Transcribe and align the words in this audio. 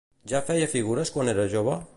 Ja 0.31 0.39
feia 0.47 0.69
figures 0.71 1.15
quan 1.19 1.33
era 1.37 1.49
jove? 1.57 1.81